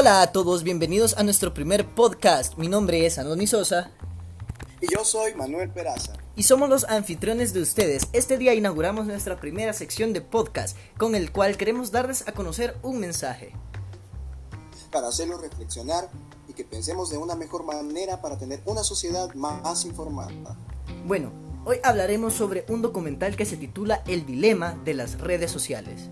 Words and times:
Hola 0.00 0.22
a 0.22 0.30
todos, 0.30 0.62
bienvenidos 0.62 1.18
a 1.18 1.24
nuestro 1.24 1.52
primer 1.52 1.84
podcast. 1.84 2.56
Mi 2.56 2.68
nombre 2.68 3.04
es 3.04 3.18
Anoni 3.18 3.48
Sosa. 3.48 3.90
Y 4.80 4.86
yo 4.94 5.04
soy 5.04 5.34
Manuel 5.34 5.70
Peraza. 5.70 6.12
Y 6.36 6.44
somos 6.44 6.68
los 6.68 6.84
anfitriones 6.84 7.52
de 7.52 7.62
ustedes. 7.62 8.04
Este 8.12 8.38
día 8.38 8.54
inauguramos 8.54 9.06
nuestra 9.06 9.40
primera 9.40 9.72
sección 9.72 10.12
de 10.12 10.20
podcast, 10.20 10.76
con 10.98 11.16
el 11.16 11.32
cual 11.32 11.56
queremos 11.56 11.90
darles 11.90 12.28
a 12.28 12.32
conocer 12.32 12.76
un 12.84 13.00
mensaje. 13.00 13.56
Para 14.92 15.08
hacerlos 15.08 15.40
reflexionar 15.40 16.08
y 16.46 16.52
que 16.52 16.62
pensemos 16.62 17.10
de 17.10 17.16
una 17.16 17.34
mejor 17.34 17.64
manera 17.64 18.22
para 18.22 18.38
tener 18.38 18.62
una 18.66 18.84
sociedad 18.84 19.34
más 19.34 19.84
informada. 19.84 20.56
Bueno, 21.06 21.32
hoy 21.64 21.78
hablaremos 21.82 22.34
sobre 22.34 22.64
un 22.68 22.82
documental 22.82 23.34
que 23.34 23.46
se 23.46 23.56
titula 23.56 24.04
El 24.06 24.26
dilema 24.26 24.78
de 24.84 24.94
las 24.94 25.18
redes 25.18 25.50
sociales. 25.50 26.08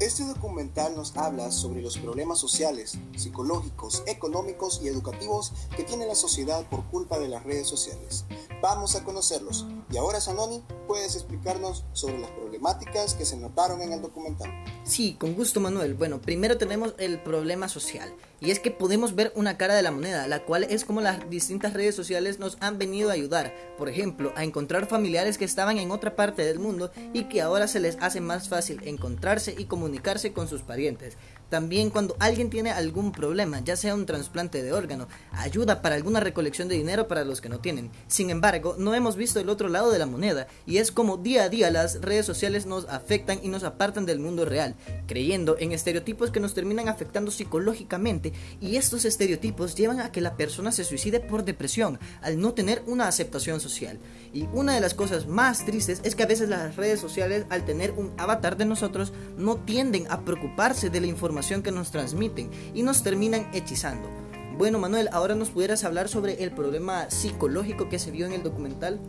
Este 0.00 0.24
documental 0.24 0.96
nos 0.96 1.14
habla 1.14 1.50
sobre 1.50 1.82
los 1.82 1.98
problemas 1.98 2.38
sociales, 2.38 2.96
psicológicos, 3.14 4.02
económicos 4.06 4.80
y 4.82 4.88
educativos 4.88 5.52
que 5.76 5.84
tiene 5.84 6.06
la 6.06 6.14
sociedad 6.14 6.66
por 6.70 6.84
culpa 6.86 7.18
de 7.18 7.28
las 7.28 7.44
redes 7.44 7.68
sociales. 7.68 8.24
Vamos 8.62 8.96
a 8.96 9.04
conocerlos. 9.04 9.66
Y 9.90 9.98
ahora, 9.98 10.22
Sanoni, 10.22 10.62
¿puedes 10.90 11.14
explicarnos 11.14 11.84
sobre 11.92 12.18
las 12.18 12.32
problemáticas 12.32 13.14
que 13.14 13.24
se 13.24 13.36
notaron 13.36 13.80
en 13.80 13.92
el 13.92 14.02
documental? 14.02 14.50
Sí, 14.82 15.14
con 15.14 15.34
gusto, 15.34 15.60
Manuel. 15.60 15.94
Bueno, 15.94 16.20
primero 16.20 16.58
tenemos 16.58 16.96
el 16.98 17.22
problema 17.22 17.68
social. 17.68 18.12
Y 18.40 18.50
es 18.50 18.58
que 18.58 18.72
podemos 18.72 19.14
ver 19.14 19.32
una 19.36 19.56
cara 19.56 19.74
de 19.74 19.82
la 19.82 19.92
moneda, 19.92 20.26
la 20.26 20.42
cual 20.42 20.64
es 20.64 20.84
como 20.84 21.00
las 21.00 21.30
distintas 21.30 21.74
redes 21.74 21.94
sociales 21.94 22.40
nos 22.40 22.56
han 22.60 22.78
venido 22.78 23.10
a 23.10 23.12
ayudar. 23.12 23.54
Por 23.78 23.88
ejemplo, 23.88 24.32
a 24.34 24.42
encontrar 24.42 24.86
familiares 24.86 25.38
que 25.38 25.44
estaban 25.44 25.78
en 25.78 25.92
otra 25.92 26.16
parte 26.16 26.44
del 26.44 26.58
mundo 26.58 26.90
y 27.12 27.24
que 27.24 27.40
ahora 27.40 27.68
se 27.68 27.78
les 27.78 27.96
hace 28.00 28.20
más 28.20 28.48
fácil 28.48 28.80
encontrarse 28.84 29.54
y 29.56 29.66
comunicarse 29.66 30.32
con 30.32 30.48
sus 30.48 30.62
parientes. 30.62 31.16
También 31.50 31.90
cuando 31.90 32.16
alguien 32.20 32.48
tiene 32.48 32.70
algún 32.70 33.10
problema, 33.10 33.60
ya 33.60 33.76
sea 33.76 33.94
un 33.94 34.06
trasplante 34.06 34.62
de 34.62 34.72
órgano, 34.72 35.08
ayuda 35.32 35.82
para 35.82 35.96
alguna 35.96 36.20
recolección 36.20 36.68
de 36.68 36.76
dinero 36.76 37.08
para 37.08 37.24
los 37.24 37.40
que 37.40 37.48
no 37.48 37.58
tienen. 37.58 37.90
Sin 38.06 38.30
embargo, 38.30 38.76
no 38.78 38.94
hemos 38.94 39.16
visto 39.16 39.40
el 39.40 39.48
otro 39.48 39.68
lado 39.68 39.90
de 39.90 39.98
la 39.98 40.06
moneda 40.06 40.46
y 40.64 40.78
es 40.80 40.90
como 40.90 41.16
día 41.16 41.44
a 41.44 41.48
día 41.48 41.70
las 41.70 42.00
redes 42.00 42.26
sociales 42.26 42.66
nos 42.66 42.86
afectan 42.88 43.38
y 43.42 43.48
nos 43.48 43.64
apartan 43.64 44.06
del 44.06 44.18
mundo 44.18 44.44
real, 44.44 44.74
creyendo 45.06 45.56
en 45.58 45.72
estereotipos 45.72 46.30
que 46.30 46.40
nos 46.40 46.54
terminan 46.54 46.88
afectando 46.88 47.30
psicológicamente 47.30 48.32
y 48.60 48.76
estos 48.76 49.04
estereotipos 49.04 49.74
llevan 49.74 50.00
a 50.00 50.10
que 50.10 50.20
la 50.20 50.36
persona 50.36 50.72
se 50.72 50.84
suicide 50.84 51.20
por 51.20 51.44
depresión 51.44 51.98
al 52.22 52.40
no 52.40 52.54
tener 52.54 52.82
una 52.86 53.08
aceptación 53.08 53.60
social. 53.60 53.98
Y 54.32 54.44
una 54.52 54.74
de 54.74 54.80
las 54.80 54.94
cosas 54.94 55.26
más 55.26 55.64
tristes 55.66 56.00
es 56.02 56.14
que 56.14 56.22
a 56.22 56.26
veces 56.26 56.48
las 56.48 56.76
redes 56.76 57.00
sociales 57.00 57.44
al 57.50 57.64
tener 57.64 57.92
un 57.92 58.12
avatar 58.16 58.56
de 58.56 58.64
nosotros 58.64 59.12
no 59.36 59.56
tienden 59.56 60.06
a 60.10 60.24
preocuparse 60.24 60.88
de 60.88 61.00
la 61.00 61.06
información 61.06 61.62
que 61.62 61.72
nos 61.72 61.90
transmiten 61.90 62.50
y 62.74 62.82
nos 62.82 63.02
terminan 63.02 63.50
hechizando. 63.52 64.08
Bueno, 64.56 64.78
Manuel, 64.78 65.08
ahora 65.12 65.34
nos 65.34 65.50
pudieras 65.50 65.84
hablar 65.84 66.08
sobre 66.08 66.42
el 66.42 66.52
problema 66.52 67.10
psicológico 67.10 67.88
que 67.88 67.98
se 67.98 68.10
vio 68.10 68.26
en 68.26 68.32
el 68.32 68.42
documental. 68.42 69.00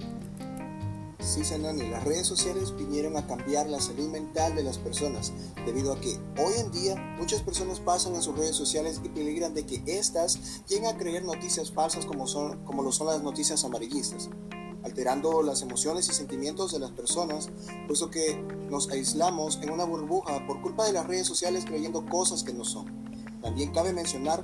Sí, 1.22 1.46
Sanani, 1.46 1.88
las 1.88 2.04
redes 2.04 2.26
sociales 2.26 2.76
vinieron 2.76 3.16
a 3.16 3.28
cambiar 3.28 3.70
la 3.70 3.80
salud 3.80 4.10
mental 4.10 4.56
de 4.56 4.64
las 4.64 4.80
personas, 4.80 5.32
debido 5.68 5.94
a 5.94 6.00
que 6.02 6.20
hoy 6.40 6.54
en 6.58 6.72
día 6.72 6.96
muchas 7.20 7.44
personas 7.44 7.80
pasan 7.80 8.16
en 8.16 8.24
sus 8.24 8.36
redes 8.36 8.56
sociales 8.56 9.00
y 9.04 9.10
peligran 9.10 9.54
de 9.54 9.64
que 9.64 9.84
éstas 9.86 10.64
lleguen 10.68 10.88
a 10.88 10.98
creer 10.98 11.24
noticias 11.24 11.72
falsas 11.72 12.08
como, 12.08 12.28
son, 12.28 12.66
como 12.66 12.82
lo 12.82 12.92
son 12.92 13.08
las 13.08 13.22
noticias 13.22 13.64
amarillistas 13.64 14.30
alterando 14.84 15.44
las 15.44 15.62
emociones 15.62 16.10
y 16.10 16.14
sentimientos 16.14 16.72
de 16.72 16.80
las 16.80 16.90
personas, 16.90 17.50
puesto 17.86 18.10
que 18.10 18.44
nos 18.68 18.90
aislamos 18.90 19.60
en 19.62 19.70
una 19.70 19.84
burbuja 19.84 20.46
por 20.48 20.60
culpa 20.64 20.86
de 20.86 20.94
las 20.94 21.06
redes 21.06 21.28
sociales 21.28 21.66
creyendo 21.66 22.04
cosas 22.08 22.44
que 22.44 22.52
no 22.52 22.66
son. 22.66 22.88
También 23.44 23.72
cabe 23.74 23.94
mencionar 23.94 24.44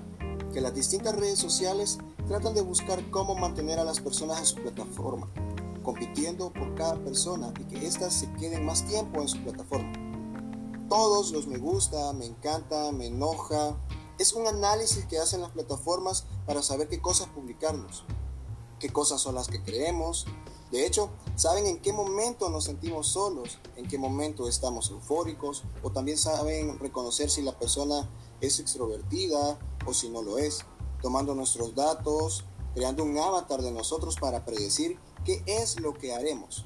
que 0.54 0.62
las 0.62 0.76
distintas 0.76 1.16
redes 1.16 1.40
sociales 1.40 1.98
tratan 2.28 2.54
de 2.54 2.62
buscar 2.62 3.10
cómo 3.10 3.36
mantener 3.36 3.80
a 3.80 3.84
las 3.84 4.00
personas 4.00 4.40
en 4.40 4.46
su 4.46 4.56
plataforma, 4.58 5.28
compitiendo 5.88 6.52
por 6.52 6.76
cada 6.76 7.02
persona 7.02 7.54
y 7.62 7.64
que 7.64 7.88
éstas 7.88 8.14
se 8.14 8.30
queden 8.34 8.66
más 8.66 8.86
tiempo 8.86 9.22
en 9.22 9.30
su 9.30 9.42
plataforma. 9.42 9.94
Todos 10.90 11.32
los 11.32 11.48
me 11.48 11.58
gusta, 11.58 12.12
me 12.12 12.26
encanta, 12.26 12.92
me 12.92 13.08
enoja, 13.08 13.78
es 14.20 14.34
un 14.34 14.48
análisis 14.48 15.06
que 15.06 15.18
hacen 15.18 15.40
las 15.40 15.52
plataformas 15.52 16.26
para 16.46 16.62
saber 16.62 16.90
qué 16.90 17.00
cosas 17.00 17.28
publicarnos 17.28 18.04
qué 18.80 18.90
cosas 18.90 19.22
son 19.22 19.36
las 19.36 19.48
que 19.48 19.62
creemos. 19.62 20.26
De 20.72 20.86
hecho, 20.86 21.10
saben 21.36 21.66
en 21.66 21.80
qué 21.80 21.94
momento 21.94 22.50
nos 22.50 22.66
sentimos 22.66 23.08
solos, 23.08 23.60
en 23.78 23.88
qué 23.88 23.98
momento 23.98 24.48
estamos 24.48 24.90
eufóricos, 24.92 25.64
o 25.82 25.92
también 25.92 26.18
saben 26.18 26.78
reconocer 26.80 27.30
si 27.30 27.42
la 27.42 27.58
persona 27.58 28.10
es 28.42 28.60
extrovertida 28.60 29.58
o 29.86 29.94
si 29.94 30.10
no 30.10 30.22
lo 30.22 30.38
es, 30.38 30.60
tomando 31.02 31.34
nuestros 31.36 31.74
datos, 31.74 32.44
creando 32.76 33.04
un 33.04 33.18
avatar 33.18 33.62
de 33.62 33.72
nosotros 33.72 34.18
para 34.20 34.46
predecir 34.46 35.00
qué 35.28 35.44
es 35.46 35.82
lo 35.82 35.94
que 35.94 36.14
haremos. 36.14 36.66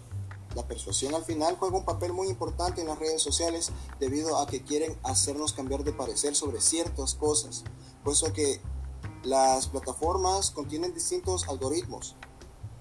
La 0.56 0.68
persuasión 0.68 1.16
al 1.16 1.26
final 1.26 1.58
juega 1.58 1.80
un 1.80 1.84
papel 1.84 2.14
muy 2.14 2.28
importante 2.28 2.82
en 2.82 2.88
las 2.88 3.00
redes 3.00 3.20
sociales 3.20 3.72
debido 4.00 4.38
a 4.38 4.46
que 4.46 4.62
quieren 4.62 4.96
hacernos 5.02 5.54
cambiar 5.54 5.84
de 5.84 5.94
parecer 5.94 6.36
sobre 6.36 6.62
ciertas 6.62 7.16
cosas, 7.16 7.64
puesto 8.04 8.32
que 8.34 8.62
las 9.24 9.66
plataformas 9.66 10.52
contienen 10.52 10.94
distintos 10.94 11.48
algoritmos 11.48 12.16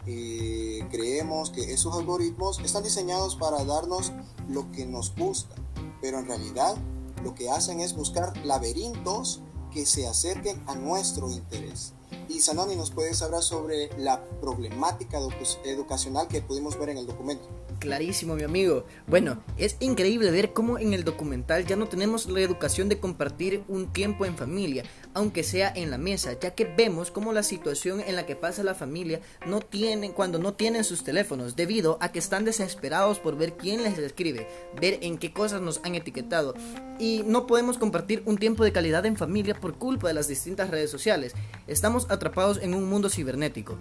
y 0.04 0.82
creemos 0.84 1.48
que 1.48 1.72
esos 1.72 1.96
algoritmos 1.96 2.58
están 2.58 2.82
diseñados 2.82 3.36
para 3.36 3.64
darnos 3.64 4.12
lo 4.50 4.70
que 4.72 4.84
nos 4.84 5.14
gusta, 5.16 5.54
pero 6.02 6.18
en 6.18 6.26
realidad 6.26 6.76
lo 7.24 7.34
que 7.34 7.48
hacen 7.48 7.80
es 7.80 7.96
buscar 7.96 8.36
laberintos 8.44 9.40
que 9.72 9.86
se 9.86 10.06
acerquen 10.06 10.62
a 10.66 10.74
nuestro 10.74 11.30
interés. 11.30 11.94
Y 12.28 12.40
Sanoni, 12.40 12.76
¿nos 12.76 12.90
puedes 12.90 13.20
hablar 13.22 13.42
sobre 13.42 13.90
la 13.98 14.24
problemática 14.40 15.18
educacional 15.64 16.28
que 16.28 16.42
pudimos 16.42 16.78
ver 16.78 16.90
en 16.90 16.98
el 16.98 17.06
documento? 17.06 17.48
Clarísimo, 17.80 18.34
mi 18.34 18.42
amigo. 18.42 18.84
Bueno, 19.06 19.42
es 19.56 19.78
increíble 19.80 20.30
ver 20.30 20.52
cómo 20.52 20.78
en 20.78 20.92
el 20.92 21.02
documental 21.02 21.64
ya 21.64 21.76
no 21.76 21.88
tenemos 21.88 22.26
la 22.26 22.40
educación 22.40 22.90
de 22.90 23.00
compartir 23.00 23.62
un 23.68 23.90
tiempo 23.90 24.26
en 24.26 24.36
familia, 24.36 24.84
aunque 25.14 25.42
sea 25.42 25.72
en 25.74 25.90
la 25.90 25.96
mesa, 25.96 26.38
ya 26.38 26.54
que 26.54 26.66
vemos 26.66 27.10
cómo 27.10 27.32
la 27.32 27.42
situación 27.42 28.02
en 28.06 28.16
la 28.16 28.26
que 28.26 28.36
pasa 28.36 28.62
la 28.62 28.74
familia 28.74 29.22
no 29.46 29.60
tienen 29.60 30.12
cuando 30.12 30.38
no 30.38 30.52
tienen 30.52 30.84
sus 30.84 31.04
teléfonos, 31.04 31.56
debido 31.56 31.96
a 32.02 32.12
que 32.12 32.18
están 32.18 32.44
desesperados 32.44 33.18
por 33.18 33.38
ver 33.38 33.54
quién 33.54 33.82
les 33.82 33.96
escribe, 33.96 34.46
ver 34.78 34.98
en 35.00 35.16
qué 35.16 35.32
cosas 35.32 35.62
nos 35.62 35.80
han 35.82 35.94
etiquetado 35.94 36.54
y 36.98 37.22
no 37.24 37.46
podemos 37.46 37.78
compartir 37.78 38.22
un 38.26 38.36
tiempo 38.36 38.62
de 38.62 38.72
calidad 38.72 39.06
en 39.06 39.16
familia 39.16 39.58
por 39.58 39.78
culpa 39.78 40.08
de 40.08 40.14
las 40.14 40.28
distintas 40.28 40.68
redes 40.68 40.90
sociales. 40.90 41.32
Estamos 41.66 42.10
atrapados 42.10 42.58
en 42.60 42.74
un 42.74 42.90
mundo 42.90 43.08
cibernético 43.08 43.78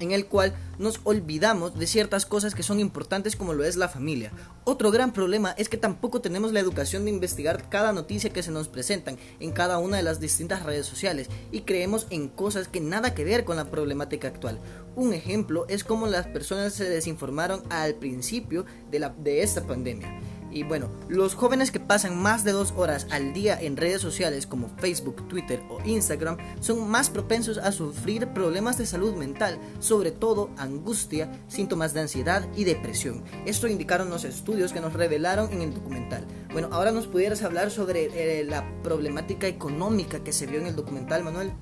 en 0.00 0.12
el 0.12 0.26
cual 0.26 0.54
nos 0.78 1.00
olvidamos 1.04 1.78
de 1.78 1.86
ciertas 1.86 2.26
cosas 2.26 2.54
que 2.54 2.62
son 2.62 2.80
importantes 2.80 3.36
como 3.36 3.52
lo 3.52 3.64
es 3.64 3.76
la 3.76 3.88
familia. 3.88 4.32
Otro 4.64 4.90
gran 4.90 5.12
problema 5.12 5.54
es 5.56 5.68
que 5.68 5.76
tampoco 5.76 6.20
tenemos 6.20 6.52
la 6.52 6.60
educación 6.60 7.04
de 7.04 7.10
investigar 7.10 7.68
cada 7.68 7.92
noticia 7.92 8.30
que 8.30 8.42
se 8.42 8.50
nos 8.50 8.68
presentan 8.68 9.18
en 9.40 9.52
cada 9.52 9.78
una 9.78 9.96
de 9.96 10.02
las 10.02 10.20
distintas 10.20 10.62
redes 10.62 10.86
sociales 10.86 11.28
y 11.52 11.62
creemos 11.62 12.06
en 12.10 12.28
cosas 12.28 12.68
que 12.68 12.80
nada 12.80 13.14
que 13.14 13.24
ver 13.24 13.44
con 13.44 13.56
la 13.56 13.70
problemática 13.70 14.28
actual. 14.28 14.58
Un 14.96 15.12
ejemplo 15.12 15.66
es 15.68 15.84
cómo 15.84 16.06
las 16.06 16.26
personas 16.26 16.72
se 16.72 16.88
desinformaron 16.88 17.62
al 17.70 17.94
principio 17.94 18.64
de, 18.90 19.10
de 19.18 19.42
esta 19.42 19.66
pandemia. 19.66 20.20
Y 20.54 20.62
bueno, 20.62 20.88
los 21.08 21.34
jóvenes 21.34 21.72
que 21.72 21.80
pasan 21.80 22.22
más 22.22 22.44
de 22.44 22.52
dos 22.52 22.72
horas 22.76 23.08
al 23.10 23.32
día 23.34 23.60
en 23.60 23.76
redes 23.76 24.00
sociales 24.00 24.46
como 24.46 24.68
Facebook, 24.78 25.26
Twitter 25.28 25.60
o 25.68 25.80
Instagram 25.84 26.38
son 26.60 26.88
más 26.88 27.10
propensos 27.10 27.58
a 27.58 27.72
sufrir 27.72 28.28
problemas 28.28 28.78
de 28.78 28.86
salud 28.86 29.16
mental, 29.16 29.58
sobre 29.80 30.12
todo 30.12 30.50
angustia, 30.56 31.42
síntomas 31.48 31.92
de 31.92 32.02
ansiedad 32.02 32.48
y 32.56 32.62
depresión. 32.62 33.24
Esto 33.44 33.66
indicaron 33.66 34.10
los 34.10 34.24
estudios 34.24 34.72
que 34.72 34.80
nos 34.80 34.92
revelaron 34.92 35.52
en 35.52 35.60
el 35.60 35.74
documental. 35.74 36.24
Bueno, 36.52 36.68
ahora 36.70 36.92
nos 36.92 37.08
pudieras 37.08 37.42
hablar 37.42 37.72
sobre 37.72 38.40
eh, 38.40 38.44
la 38.44 38.64
problemática 38.84 39.48
económica 39.48 40.22
que 40.22 40.32
se 40.32 40.46
vio 40.46 40.60
en 40.60 40.68
el 40.68 40.76
documental, 40.76 41.24
Manuel. 41.24 41.52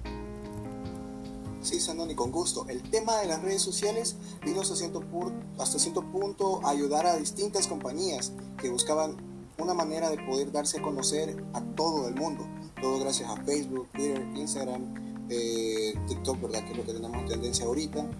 Sí, 1.62 1.78
Sandoni, 1.78 2.16
con 2.16 2.32
gusto. 2.32 2.66
El 2.68 2.82
tema 2.82 3.18
de 3.18 3.28
las 3.28 3.40
redes 3.40 3.62
sociales 3.62 4.16
vino 4.44 4.60
hasta 4.60 4.74
cierto, 4.74 5.02
hasta 5.58 5.78
cierto 5.78 6.02
punto 6.02 6.60
a 6.66 6.70
ayudar 6.70 7.06
a 7.06 7.16
distintas 7.16 7.68
compañías 7.68 8.32
que 8.58 8.68
buscaban 8.68 9.16
una 9.58 9.72
manera 9.72 10.10
de 10.10 10.16
poder 10.18 10.50
darse 10.50 10.80
a 10.80 10.82
conocer 10.82 11.40
a 11.52 11.60
todo 11.60 12.08
el 12.08 12.16
mundo. 12.16 12.44
Todo 12.80 12.98
gracias 12.98 13.30
a 13.30 13.36
Facebook, 13.44 13.88
Twitter, 13.92 14.26
Instagram, 14.34 15.26
eh, 15.30 15.94
TikTok, 16.08 16.40
¿verdad? 16.40 16.64
Que 16.64 16.72
es 16.72 16.76
lo 16.78 16.84
que 16.84 16.94
tenemos 16.94 17.16
en 17.18 17.28
tendencia 17.28 17.64
ahorita. 17.64 18.10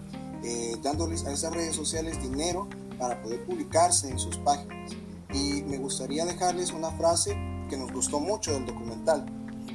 Eh, 0.41 0.77
dándoles 0.81 1.25
a 1.25 1.33
esas 1.33 1.53
redes 1.53 1.75
sociales 1.75 2.21
dinero 2.21 2.69
para 2.97 3.21
poder 3.21 3.45
publicarse 3.45 4.09
en 4.09 4.19
sus 4.19 4.37
páginas. 4.37 4.93
Y 5.33 5.63
me 5.63 5.77
gustaría 5.79 6.23
dejarles 6.23 6.71
una 6.71 6.91
frase 6.91 7.35
que 7.69 7.75
nos 7.75 7.91
gustó 7.91 8.21
mucho 8.21 8.53
del 8.53 8.65
documental. 8.65 9.25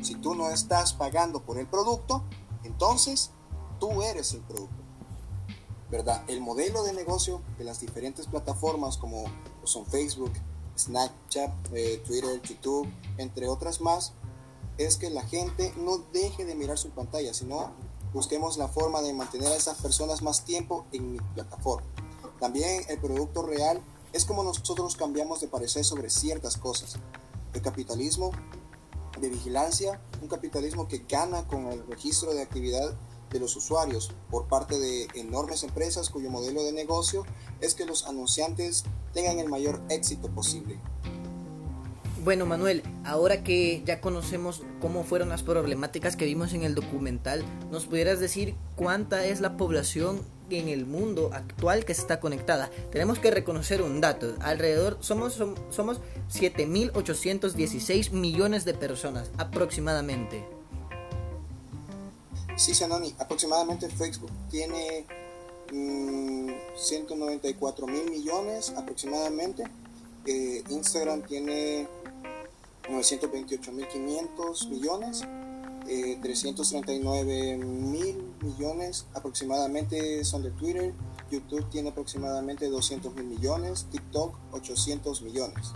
Si 0.00 0.14
tú 0.14 0.34
no 0.34 0.48
estás 0.48 0.94
pagando 0.94 1.42
por 1.42 1.58
el 1.58 1.66
producto, 1.66 2.24
entonces 2.64 3.32
tú 3.78 4.02
eres 4.02 4.32
el 4.32 4.40
producto. 4.40 4.76
¿Verdad? 5.90 6.22
El 6.28 6.42
modelo 6.42 6.82
de 6.82 6.92
negocio 6.92 7.40
de 7.56 7.64
las 7.64 7.80
diferentes 7.80 8.26
plataformas 8.26 8.98
como 8.98 9.24
son 9.64 9.86
Facebook, 9.86 10.32
Snapchat, 10.76 11.50
eh, 11.72 12.02
Twitter, 12.06 12.40
YouTube, 12.42 12.88
entre 13.16 13.48
otras 13.48 13.80
más, 13.80 14.12
es 14.76 14.96
que 14.96 15.10
la 15.10 15.22
gente 15.22 15.72
no 15.78 15.98
deje 16.12 16.44
de 16.44 16.54
mirar 16.54 16.78
su 16.78 16.90
pantalla, 16.90 17.32
sino 17.32 17.72
busquemos 18.12 18.58
la 18.58 18.68
forma 18.68 19.02
de 19.02 19.12
mantener 19.12 19.48
a 19.48 19.56
esas 19.56 19.78
personas 19.78 20.22
más 20.22 20.44
tiempo 20.44 20.86
en 20.92 21.12
mi 21.12 21.18
plataforma. 21.34 21.86
También 22.38 22.84
el 22.88 22.98
producto 22.98 23.42
real 23.42 23.82
es 24.12 24.24
como 24.24 24.42
nosotros 24.42 24.96
cambiamos 24.96 25.40
de 25.40 25.48
parecer 25.48 25.84
sobre 25.84 26.10
ciertas 26.10 26.56
cosas. 26.56 26.96
El 27.52 27.62
capitalismo 27.62 28.30
de 29.20 29.28
vigilancia, 29.28 30.00
un 30.22 30.28
capitalismo 30.28 30.86
que 30.86 31.04
gana 31.08 31.46
con 31.46 31.66
el 31.66 31.84
registro 31.86 32.32
de 32.32 32.42
actividad 32.42 32.96
de 33.30 33.40
los 33.40 33.56
usuarios 33.56 34.10
por 34.30 34.46
parte 34.46 34.78
de 34.78 35.08
enormes 35.14 35.62
empresas 35.62 36.10
cuyo 36.10 36.30
modelo 36.30 36.62
de 36.64 36.72
negocio 36.72 37.24
es 37.60 37.74
que 37.74 37.86
los 37.86 38.06
anunciantes 38.06 38.84
tengan 39.12 39.38
el 39.38 39.48
mayor 39.48 39.80
éxito 39.88 40.28
posible. 40.28 40.78
Bueno, 42.24 42.46
Manuel, 42.46 42.82
ahora 43.04 43.44
que 43.44 43.82
ya 43.86 44.00
conocemos 44.00 44.62
cómo 44.80 45.04
fueron 45.04 45.28
las 45.28 45.42
problemáticas 45.42 46.16
que 46.16 46.24
vimos 46.26 46.52
en 46.52 46.62
el 46.62 46.74
documental, 46.74 47.44
¿nos 47.70 47.86
pudieras 47.86 48.18
decir 48.20 48.54
cuánta 48.76 49.24
es 49.24 49.40
la 49.40 49.56
población 49.56 50.20
en 50.50 50.68
el 50.68 50.84
mundo 50.84 51.30
actual 51.32 51.84
que 51.84 51.92
está 51.92 52.18
conectada? 52.18 52.70
Tenemos 52.90 53.18
que 53.18 53.30
reconocer 53.30 53.82
un 53.82 54.00
dato, 54.00 54.34
alrededor 54.40 54.98
somos, 55.00 55.42
somos 55.70 56.00
7.816 56.30 58.10
millones 58.10 58.64
de 58.64 58.74
personas 58.74 59.30
aproximadamente. 59.38 60.57
Sí, 62.58 62.74
Sanoni, 62.74 63.14
aproximadamente 63.20 63.88
Facebook 63.88 64.32
tiene 64.50 65.06
194 65.70 67.86
mm, 67.86 67.90
mil 67.90 68.10
millones 68.10 68.74
aproximadamente. 68.76 69.62
Eh, 70.26 70.64
Instagram 70.68 71.22
tiene 71.22 71.86
928.500 72.88 74.68
millones, 74.70 75.22
339 76.20 77.52
eh, 77.52 77.56
mil 77.58 78.24
millones 78.42 79.06
aproximadamente 79.14 80.24
son 80.24 80.42
de 80.42 80.50
Twitter, 80.50 80.92
YouTube 81.30 81.70
tiene 81.70 81.90
aproximadamente 81.90 82.68
200 82.68 83.14
mil 83.14 83.26
millones, 83.26 83.86
TikTok 83.92 84.34
800 84.50 85.22
millones. 85.22 85.74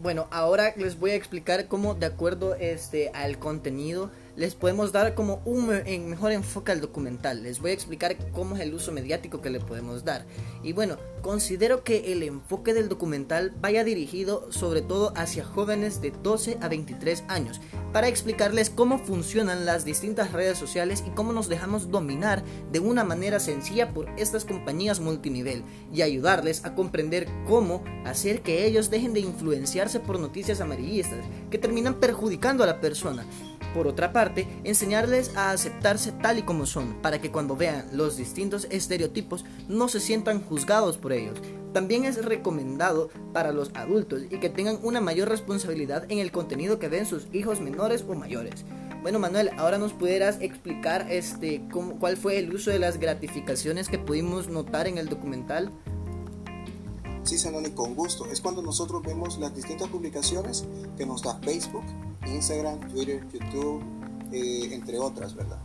Bueno, 0.00 0.28
ahora 0.30 0.74
les 0.76 1.00
voy 1.00 1.10
a 1.12 1.14
explicar 1.14 1.68
cómo 1.68 1.94
de 1.94 2.04
acuerdo 2.06 2.54
este, 2.54 3.08
al 3.14 3.38
contenido 3.38 4.10
les 4.38 4.54
podemos 4.54 4.92
dar 4.92 5.16
como 5.16 5.42
un 5.44 5.66
mejor 5.66 6.30
enfoque 6.30 6.70
al 6.70 6.80
documental. 6.80 7.42
Les 7.42 7.60
voy 7.60 7.72
a 7.72 7.74
explicar 7.74 8.16
cómo 8.30 8.54
es 8.54 8.62
el 8.62 8.72
uso 8.72 8.92
mediático 8.92 9.40
que 9.40 9.50
le 9.50 9.58
podemos 9.58 10.04
dar. 10.04 10.26
Y 10.62 10.72
bueno, 10.72 10.96
considero 11.22 11.82
que 11.82 12.12
el 12.12 12.22
enfoque 12.22 12.72
del 12.72 12.88
documental 12.88 13.52
vaya 13.60 13.82
dirigido 13.82 14.46
sobre 14.52 14.80
todo 14.80 15.12
hacia 15.16 15.44
jóvenes 15.44 16.00
de 16.00 16.12
12 16.22 16.58
a 16.60 16.68
23 16.68 17.24
años, 17.26 17.60
para 17.92 18.06
explicarles 18.06 18.70
cómo 18.70 18.98
funcionan 19.00 19.66
las 19.66 19.84
distintas 19.84 20.30
redes 20.32 20.56
sociales 20.56 21.02
y 21.04 21.10
cómo 21.10 21.32
nos 21.32 21.48
dejamos 21.48 21.90
dominar 21.90 22.44
de 22.70 22.78
una 22.78 23.02
manera 23.02 23.40
sencilla 23.40 23.92
por 23.92 24.08
estas 24.16 24.44
compañías 24.44 25.00
multinivel 25.00 25.64
y 25.92 26.02
ayudarles 26.02 26.64
a 26.64 26.76
comprender 26.76 27.26
cómo 27.44 27.82
hacer 28.04 28.42
que 28.42 28.66
ellos 28.66 28.88
dejen 28.88 29.14
de 29.14 29.20
influenciarse 29.20 29.98
por 29.98 30.20
noticias 30.20 30.60
amarillistas 30.60 31.24
que 31.50 31.58
terminan 31.58 31.98
perjudicando 31.98 32.62
a 32.62 32.68
la 32.68 32.80
persona 32.80 33.26
por 33.74 33.86
otra 33.86 34.12
parte, 34.12 34.46
enseñarles 34.64 35.36
a 35.36 35.50
aceptarse 35.50 36.12
tal 36.12 36.38
y 36.38 36.42
como 36.42 36.66
son, 36.66 36.94
para 37.02 37.20
que 37.20 37.30
cuando 37.30 37.56
vean 37.56 37.86
los 37.92 38.16
distintos 38.16 38.66
estereotipos 38.70 39.44
no 39.68 39.88
se 39.88 40.00
sientan 40.00 40.42
juzgados 40.42 40.98
por 40.98 41.12
ellos. 41.12 41.38
También 41.72 42.04
es 42.04 42.24
recomendado 42.24 43.10
para 43.32 43.52
los 43.52 43.70
adultos 43.74 44.22
y 44.30 44.40
que 44.40 44.48
tengan 44.48 44.78
una 44.82 45.00
mayor 45.00 45.28
responsabilidad 45.28 46.10
en 46.10 46.18
el 46.18 46.32
contenido 46.32 46.78
que 46.78 46.88
ven 46.88 47.06
sus 47.06 47.26
hijos 47.32 47.60
menores 47.60 48.04
o 48.08 48.14
mayores. 48.14 48.64
Bueno 49.02 49.20
Manuel, 49.20 49.50
ahora 49.58 49.78
nos 49.78 49.92
pudieras 49.92 50.38
explicar 50.40 51.06
este 51.10 51.62
cuál 52.00 52.16
fue 52.16 52.38
el 52.38 52.52
uso 52.52 52.70
de 52.70 52.80
las 52.80 52.98
gratificaciones 52.98 53.88
que 53.88 53.98
pudimos 53.98 54.48
notar 54.48 54.88
en 54.88 54.98
el 54.98 55.08
documental. 55.08 55.72
Sí, 57.22 57.38
Sanoni, 57.38 57.70
con 57.70 57.94
gusto. 57.94 58.26
Es 58.26 58.40
cuando 58.40 58.62
nosotros 58.62 59.02
vemos 59.02 59.38
las 59.38 59.54
distintas 59.54 59.88
publicaciones 59.88 60.64
que 60.96 61.04
nos 61.04 61.22
da 61.22 61.38
Facebook, 61.42 61.84
Instagram, 62.34 62.80
Twitter, 62.88 63.26
YouTube, 63.32 63.82
eh, 64.32 64.68
entre 64.72 64.98
otras, 64.98 65.34
¿verdad? 65.34 65.58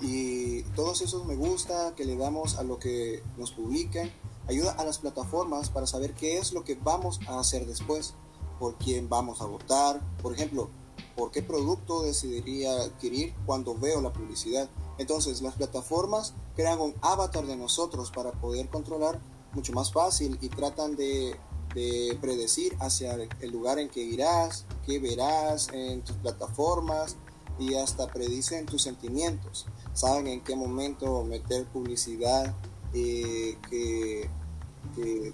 Y, 0.00 0.62
todos 0.74 1.02
esos 1.02 1.24
me 1.24 1.36
gusta 1.36 1.94
que 1.94 2.04
le 2.04 2.16
damos 2.16 2.56
a 2.58 2.64
lo 2.64 2.78
que 2.78 3.22
nos 3.36 3.52
publiquen 3.52 4.12
ayuda 4.48 4.72
a 4.72 4.84
las 4.84 4.98
plataformas 4.98 5.70
para 5.70 5.86
saber 5.86 6.14
qué 6.14 6.38
es 6.38 6.52
lo 6.52 6.64
que 6.64 6.74
vamos 6.74 7.20
a 7.28 7.38
hacer 7.38 7.64
después, 7.64 8.14
por 8.58 8.76
quién 8.76 9.08
vamos 9.08 9.40
a 9.40 9.46
votar, 9.46 10.00
por 10.20 10.34
ejemplo, 10.34 10.68
por 11.16 11.30
qué 11.30 11.42
producto 11.42 12.02
decidiría 12.02 12.72
adquirir 12.82 13.34
cuando 13.46 13.76
veo 13.76 14.00
la 14.00 14.12
publicidad. 14.12 14.68
Entonces 14.98 15.42
las 15.42 15.54
plataformas 15.54 16.34
crean 16.56 16.80
un 16.80 16.94
avatar 17.00 17.46
de 17.46 17.56
nosotros 17.56 18.10
para 18.10 18.32
poder 18.32 18.68
controlar 18.68 19.20
mucho 19.52 19.72
más 19.72 19.92
fácil 19.92 20.38
y 20.40 20.48
tratan 20.48 20.96
de 20.96 21.36
de 21.74 22.16
predecir 22.20 22.76
hacia 22.80 23.14
el 23.40 23.50
lugar 23.50 23.78
en 23.78 23.88
que 23.88 24.00
irás, 24.00 24.64
qué 24.86 24.98
verás 24.98 25.68
en 25.72 26.02
tus 26.02 26.16
plataformas 26.16 27.16
y 27.58 27.74
hasta 27.74 28.06
predicen 28.08 28.66
tus 28.66 28.82
sentimientos. 28.82 29.66
Saben 29.92 30.26
en 30.26 30.40
qué 30.40 30.56
momento 30.56 31.24
meter 31.24 31.64
publicidad, 31.66 32.54
eh, 32.92 33.56
que, 33.68 34.30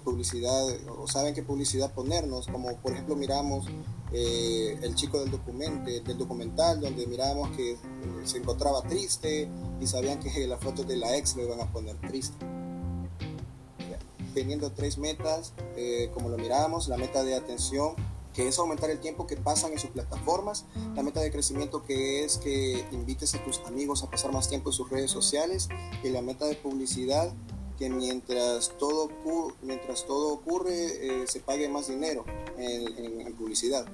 publicidad, 0.03 0.65
o 0.97 1.07
saben 1.07 1.35
qué 1.35 1.43
publicidad 1.43 1.93
ponernos, 1.93 2.47
como 2.47 2.75
por 2.77 2.93
ejemplo 2.93 3.15
miramos 3.15 3.67
eh, 4.11 4.79
el 4.81 4.95
chico 4.95 5.19
del, 5.19 5.31
del 6.03 6.17
documental, 6.17 6.79
donde 6.79 7.05
miramos 7.05 7.55
que 7.55 7.73
eh, 7.73 7.77
se 8.23 8.39
encontraba 8.39 8.81
triste 8.83 9.47
y 9.79 9.85
sabían 9.85 10.19
que 10.19 10.47
las 10.47 10.59
fotos 10.59 10.87
de 10.87 10.97
la 10.97 11.15
ex 11.15 11.35
lo 11.35 11.43
iban 11.43 11.61
a 11.61 11.71
poner 11.71 11.99
triste 12.01 12.60
teniendo 14.33 14.71
tres 14.71 14.97
metas, 14.97 15.53
eh, 15.75 16.09
como 16.13 16.29
lo 16.29 16.37
mirábamos, 16.37 16.87
la 16.87 16.97
meta 16.97 17.23
de 17.23 17.35
atención, 17.35 17.95
que 18.33 18.47
es 18.47 18.57
aumentar 18.59 18.89
el 18.89 18.99
tiempo 18.99 19.27
que 19.27 19.35
pasan 19.35 19.73
en 19.73 19.79
sus 19.79 19.89
plataformas, 19.89 20.65
la 20.95 21.03
meta 21.03 21.19
de 21.19 21.31
crecimiento 21.31 21.83
que 21.83 22.23
es 22.23 22.37
que 22.37 22.85
invites 22.91 23.35
a 23.35 23.43
tus 23.43 23.59
amigos 23.65 24.03
a 24.03 24.09
pasar 24.09 24.31
más 24.31 24.47
tiempo 24.47 24.69
en 24.69 24.73
sus 24.73 24.89
redes 24.89 25.11
sociales 25.11 25.67
y 26.03 26.09
la 26.09 26.21
meta 26.21 26.45
de 26.45 26.55
publicidad 26.55 27.33
que 27.77 27.89
mientras 27.89 28.77
todo, 28.77 29.09
ocurre 30.33 31.23
eh, 31.23 31.27
se 31.27 31.39
pague 31.39 31.67
más 31.67 31.87
dinero 31.87 32.25
en, 32.57 33.33
publicidad. 33.33 33.85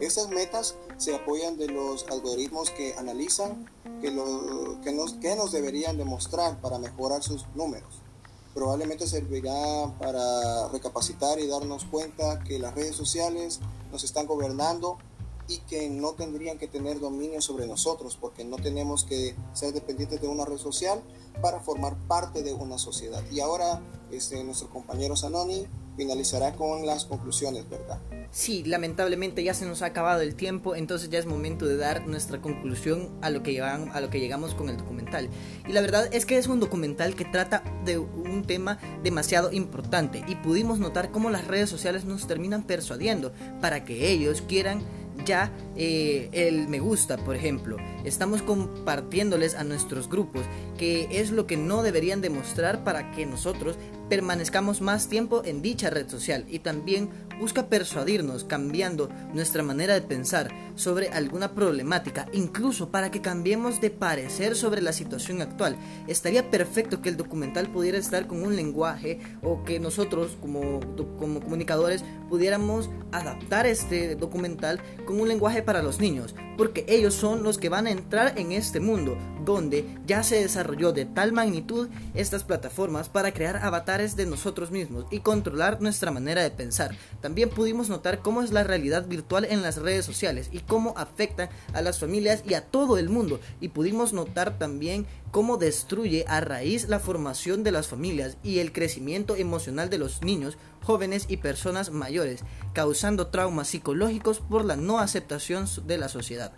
Estas 0.00 0.30
metas 0.30 0.76
se 0.96 1.14
apoyan 1.14 1.58
de 1.58 1.68
los 1.68 2.06
algoritmos 2.08 2.70
que 2.70 2.94
analizan 2.94 3.70
que 4.00 5.36
nos 5.36 5.52
deberían 5.52 5.98
demostrar 5.98 6.58
para 6.60 6.78
mejorar 6.78 7.22
sus 7.22 7.46
números 7.54 8.03
probablemente 8.54 9.06
servirá 9.06 9.52
para 9.98 10.68
recapacitar 10.68 11.38
y 11.40 11.46
darnos 11.46 11.84
cuenta 11.84 12.38
que 12.40 12.58
las 12.58 12.74
redes 12.74 12.94
sociales 12.94 13.60
nos 13.90 14.04
están 14.04 14.26
gobernando 14.26 14.96
y 15.48 15.58
que 15.58 15.90
no 15.90 16.12
tendrían 16.12 16.58
que 16.58 16.68
tener 16.68 17.00
dominio 17.00 17.42
sobre 17.42 17.66
nosotros 17.66 18.16
porque 18.18 18.44
no 18.44 18.56
tenemos 18.56 19.04
que 19.04 19.36
ser 19.52 19.74
dependientes 19.74 20.20
de 20.20 20.28
una 20.28 20.44
red 20.44 20.56
social 20.56 21.02
para 21.42 21.60
formar 21.60 21.96
parte 22.06 22.42
de 22.42 22.54
una 22.54 22.78
sociedad. 22.78 23.22
Y 23.30 23.40
ahora 23.40 23.82
este, 24.10 24.42
nuestro 24.44 24.70
compañero 24.70 25.16
Sanoni 25.16 25.66
finalizará 25.96 26.54
con 26.54 26.86
las 26.86 27.04
conclusiones, 27.04 27.68
¿verdad? 27.68 28.00
Sí, 28.30 28.64
lamentablemente 28.64 29.44
ya 29.44 29.54
se 29.54 29.64
nos 29.64 29.82
ha 29.82 29.86
acabado 29.86 30.20
el 30.20 30.34
tiempo, 30.34 30.74
entonces 30.74 31.08
ya 31.08 31.18
es 31.18 31.26
momento 31.26 31.66
de 31.66 31.76
dar 31.76 32.06
nuestra 32.06 32.40
conclusión 32.40 33.16
a 33.22 33.30
lo 33.30 33.42
que 33.42 33.52
llegamos, 33.52 33.94
a 33.94 34.00
lo 34.00 34.10
que 34.10 34.18
llegamos 34.18 34.54
con 34.54 34.68
el 34.68 34.76
documental. 34.76 35.28
Y 35.68 35.72
la 35.72 35.80
verdad 35.80 36.08
es 36.12 36.26
que 36.26 36.36
es 36.36 36.48
un 36.48 36.58
documental 36.58 37.14
que 37.14 37.24
trata 37.24 37.62
de 37.84 37.98
un 37.98 38.42
tema 38.44 38.78
demasiado 39.02 39.52
importante 39.52 40.24
y 40.26 40.34
pudimos 40.36 40.80
notar 40.80 41.12
cómo 41.12 41.30
las 41.30 41.46
redes 41.46 41.70
sociales 41.70 42.04
nos 42.04 42.26
terminan 42.26 42.64
persuadiendo 42.64 43.32
para 43.60 43.84
que 43.84 44.10
ellos 44.10 44.42
quieran 44.42 44.82
ya 45.24 45.50
eh, 45.76 46.28
el 46.32 46.68
me 46.68 46.80
gusta, 46.80 47.16
por 47.16 47.36
ejemplo. 47.36 47.76
Estamos 48.04 48.42
compartiéndoles 48.42 49.54
a 49.54 49.64
nuestros 49.64 50.08
grupos 50.08 50.42
que 50.78 51.08
es 51.10 51.30
lo 51.30 51.46
que 51.46 51.56
no 51.56 51.82
deberían 51.82 52.20
demostrar 52.20 52.84
para 52.84 53.10
que 53.12 53.26
nosotros 53.26 53.76
permanezcamos 54.08 54.80
más 54.80 55.08
tiempo 55.08 55.42
en 55.44 55.62
dicha 55.62 55.90
red 55.90 56.08
social 56.08 56.44
y 56.48 56.58
también 56.58 57.08
busca 57.40 57.68
persuadirnos 57.68 58.44
cambiando 58.44 59.08
nuestra 59.32 59.62
manera 59.62 59.94
de 59.94 60.02
pensar 60.02 60.50
sobre 60.74 61.08
alguna 61.08 61.54
problemática, 61.54 62.26
incluso 62.32 62.90
para 62.90 63.10
que 63.10 63.20
cambiemos 63.20 63.80
de 63.80 63.90
parecer 63.90 64.56
sobre 64.56 64.82
la 64.82 64.92
situación 64.92 65.42
actual. 65.42 65.76
Estaría 66.06 66.50
perfecto 66.50 67.00
que 67.00 67.08
el 67.08 67.16
documental 67.16 67.68
pudiera 67.70 67.98
estar 67.98 68.26
con 68.26 68.42
un 68.42 68.56
lenguaje 68.56 69.20
o 69.42 69.64
que 69.64 69.78
nosotros 69.80 70.36
como, 70.40 70.80
como 71.18 71.40
comunicadores 71.40 72.04
pudiéramos 72.28 72.90
adaptar 73.12 73.66
este 73.66 74.16
documental 74.16 74.80
con 75.06 75.20
un 75.20 75.28
lenguaje 75.28 75.62
para 75.62 75.82
los 75.82 76.00
niños, 76.00 76.34
porque 76.56 76.84
ellos 76.88 77.14
son 77.14 77.42
los 77.42 77.58
que 77.58 77.68
van 77.68 77.86
a 77.86 77.90
entrar 77.90 78.38
en 78.38 78.52
este 78.52 78.80
mundo 78.80 79.16
donde 79.44 79.84
ya 80.06 80.22
se 80.22 80.40
desarrolló 80.40 80.92
de 80.92 81.04
tal 81.04 81.32
magnitud 81.32 81.88
estas 82.14 82.44
plataformas 82.44 83.08
para 83.08 83.32
crear 83.32 83.56
avatares 83.56 84.16
de 84.16 84.26
nosotros 84.26 84.70
mismos 84.70 85.06
y 85.10 85.20
controlar 85.20 85.80
nuestra 85.80 86.10
manera 86.10 86.42
de 86.42 86.50
pensar. 86.50 86.96
También 87.20 87.50
pudimos 87.50 87.88
notar 87.88 88.20
cómo 88.20 88.42
es 88.42 88.52
la 88.52 88.64
realidad 88.64 89.06
virtual 89.06 89.44
en 89.44 89.62
las 89.62 89.76
redes 89.76 90.04
sociales 90.04 90.48
y 90.50 90.60
cómo 90.66 90.94
afecta 90.96 91.50
a 91.72 91.82
las 91.82 91.98
familias 91.98 92.42
y 92.46 92.54
a 92.54 92.64
todo 92.66 92.98
el 92.98 93.08
mundo. 93.08 93.40
Y 93.60 93.68
pudimos 93.68 94.12
notar 94.12 94.58
también 94.58 95.06
cómo 95.30 95.56
destruye 95.56 96.24
a 96.28 96.40
raíz 96.40 96.88
la 96.88 97.00
formación 97.00 97.62
de 97.64 97.72
las 97.72 97.88
familias 97.88 98.36
y 98.42 98.58
el 98.58 98.72
crecimiento 98.72 99.36
emocional 99.36 99.90
de 99.90 99.98
los 99.98 100.22
niños, 100.22 100.58
jóvenes 100.82 101.26
y 101.28 101.38
personas 101.38 101.90
mayores, 101.90 102.40
causando 102.72 103.28
traumas 103.28 103.68
psicológicos 103.68 104.40
por 104.40 104.64
la 104.64 104.76
no 104.76 104.98
aceptación 104.98 105.66
de 105.86 105.98
la 105.98 106.08
sociedad. 106.08 106.52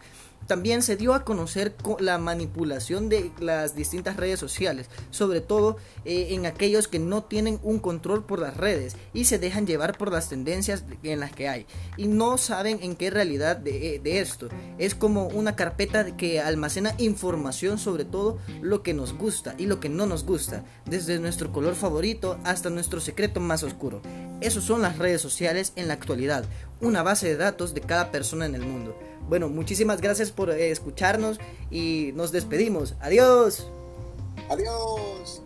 También 0.47 0.83
se 0.83 0.97
dio 0.97 1.15
a 1.15 1.25
conocer 1.25 1.75
la 1.99 2.19
manipulación 2.19 3.09
de 3.09 3.31
las 3.39 3.75
distintas 3.75 4.17
redes 4.17 4.39
sociales, 4.39 4.89
sobre 5.11 5.41
todo 5.41 5.77
eh, 6.05 6.29
en 6.31 6.47
aquellos 6.47 6.89
que 6.89 6.99
no 6.99 7.25
tienen 7.25 7.59
un 7.63 7.79
control 7.79 8.25
por 8.25 8.39
las 8.39 8.57
redes 8.57 8.97
y 9.13 9.25
se 9.25 9.39
dejan 9.39 9.67
llevar 9.67 9.99
por 9.99 10.13
las 10.13 10.29
tendencias 10.29 10.85
en 11.03 11.21
las 11.21 11.33
que 11.33 11.49
hay 11.49 11.67
y 11.97 12.07
no 12.07 12.39
saben 12.39 12.79
en 12.83 12.97
qué 12.97 13.11
realidad 13.11 13.57
de, 13.57 14.01
de 14.03 14.21
esto. 14.21 14.49
Es 14.79 14.95
como 14.95 15.27
una 15.29 15.57
carpeta 15.57 16.17
que 16.17 16.41
almacena 16.41 16.95
información 16.99 17.79
sobre 17.79 18.05
todo 18.05 18.39
lo 18.61 18.83
que 18.83 18.95
nos 18.95 19.15
gusta 19.15 19.55
y 19.59 19.67
lo 19.67 19.81
que 19.81 19.89
no 19.89 20.07
nos 20.07 20.25
gusta, 20.25 20.65
desde 20.85 21.19
nuestro 21.19 21.53
color 21.53 21.75
favorito 21.75 22.39
hasta 22.45 22.71
nuestro 22.71 23.01
secreto 23.01 23.41
más 23.41 23.63
oscuro. 23.63 24.01
Esos 24.41 24.65
son 24.65 24.83
las 24.83 24.99
redes 24.99 25.21
sociales 25.21 25.73
en 25.77 25.89
la 25.89 25.95
actualidad, 25.95 26.45
una 26.81 27.03
base 27.03 27.29
de 27.29 27.37
datos 27.37 27.75
de 27.75 27.81
cada 27.81 28.11
persona 28.11 28.47
en 28.47 28.55
el 28.55 28.63
mundo. 28.63 28.99
Bueno, 29.29 29.49
muchísimas 29.49 30.01
gracias 30.01 30.31
por 30.31 30.51
eh, 30.51 30.71
escucharnos 30.71 31.39
y 31.71 32.13
nos 32.15 32.33
despedimos. 32.33 32.95
Adiós. 33.01 33.67
Adiós. 34.49 35.46